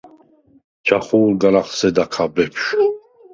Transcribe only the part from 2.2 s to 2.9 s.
ბეფშვ.